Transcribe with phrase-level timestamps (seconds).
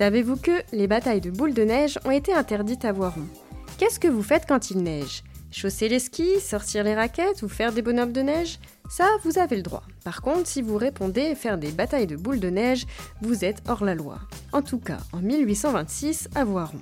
[0.00, 3.26] Savez-vous que les batailles de boules de neige ont été interdites à Voiron?
[3.76, 5.22] Qu'est-ce que vous faites quand il neige?
[5.50, 8.58] Chausser les skis, sortir les raquettes ou faire des bonhommes de neige?
[8.88, 9.82] Ça, vous avez le droit.
[10.02, 12.86] Par contre, si vous répondez faire des batailles de boules de neige,
[13.20, 14.20] vous êtes hors la loi.
[14.54, 16.80] En tout cas, en 1826 à Voiron.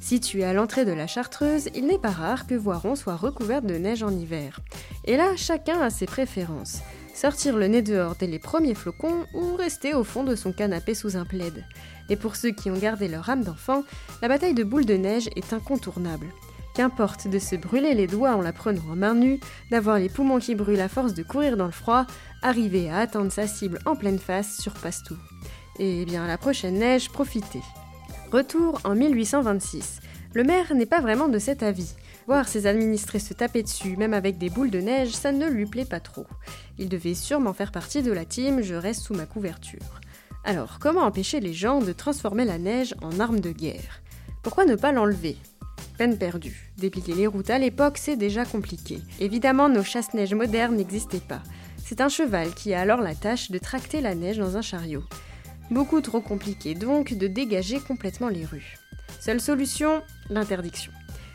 [0.00, 3.76] Située à l'entrée de la Chartreuse, il n'est pas rare que Voiron soit recouverte de
[3.76, 4.58] neige en hiver.
[5.04, 6.80] Et là, chacun a ses préférences.
[7.14, 10.94] Sortir le nez dehors dès les premiers flocons ou rester au fond de son canapé
[10.94, 11.64] sous un plaid.
[12.08, 13.84] Et pour ceux qui ont gardé leur âme d'enfant,
[14.22, 16.26] la bataille de boules de neige est incontournable.
[16.74, 19.40] Qu'importe de se brûler les doigts en la prenant en main nue,
[19.70, 22.06] d'avoir les poumons qui brûlent à force de courir dans le froid,
[22.40, 25.18] arriver à atteindre sa cible en pleine face surpasse tout.
[25.78, 27.62] Et bien la prochaine neige, profitez.
[28.30, 30.00] Retour en 1826.
[30.32, 31.94] Le maire n'est pas vraiment de cet avis.
[32.26, 35.66] Voir ses administrés se taper dessus, même avec des boules de neige, ça ne lui
[35.66, 36.26] plaît pas trop.
[36.78, 40.00] Il devait sûrement faire partie de la team Je reste sous ma couverture.
[40.44, 44.02] Alors, comment empêcher les gens de transformer la neige en arme de guerre?
[44.42, 45.36] Pourquoi ne pas l'enlever?
[45.98, 46.72] Peine perdue.
[46.78, 49.00] Dépliquer les routes à l'époque, c'est déjà compliqué.
[49.20, 51.42] Évidemment, nos chasse-neige modernes n'existaient pas.
[51.84, 55.04] C'est un cheval qui a alors la tâche de tracter la neige dans un chariot.
[55.70, 58.76] Beaucoup trop compliqué donc de dégager complètement les rues.
[59.20, 60.92] Seule solution, l'interdiction.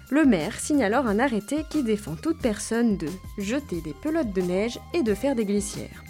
[0.09, 3.07] Le maire signe alors un arrêté qui défend toute personne de
[3.37, 6.03] jeter des pelotes de neige et de faire des glissières.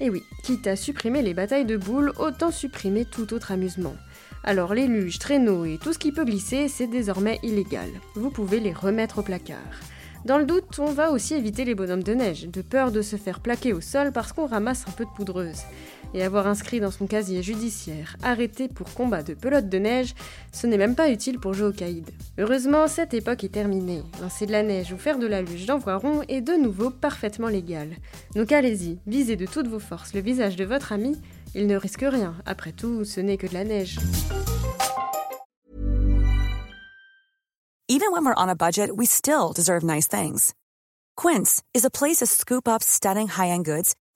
[0.00, 3.94] Et oui, quitte à supprimer les batailles de boules, autant supprimer tout autre amusement.
[4.44, 7.88] Alors les luges, traîneaux et tout ce qui peut glisser, c'est désormais illégal.
[8.14, 9.56] Vous pouvez les remettre au placard.
[10.26, 13.16] Dans le doute, on va aussi éviter les bonhommes de neige, de peur de se
[13.16, 15.62] faire plaquer au sol parce qu'on ramasse un peu de poudreuse.
[16.14, 20.14] Et avoir inscrit dans son casier judiciaire arrêté pour combat de pelote de neige,
[20.52, 22.10] ce n'est même pas utile pour jouer au caïd.
[22.38, 24.02] Heureusement, cette époque est terminée.
[24.20, 27.90] Lancer de la neige ou faire de la luge d'envoiron est de nouveau parfaitement légal.
[28.34, 31.16] Donc allez-y, visez de toutes vos forces le visage de votre ami,
[31.54, 33.98] il ne risque rien, après tout, ce n'est que de la neige.
[37.90, 40.52] Even when we're on a budget, we still deserve nice things.
[41.16, 43.94] Quince is a place to scoop up stunning high-end goods